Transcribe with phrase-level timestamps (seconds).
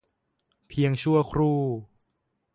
[0.67, 1.59] เพียงชั่วครู่